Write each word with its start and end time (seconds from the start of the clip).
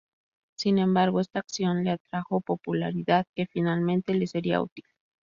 Sin 0.57 0.79
embargo, 0.79 1.19
esta 1.19 1.41
acción 1.41 1.83
le 1.83 1.91
atrajo 1.91 2.41
popularidad 2.41 3.27
que 3.35 3.45
finalmente 3.45 4.15
le 4.15 4.25
sería 4.25 4.59
útil. 4.59 4.85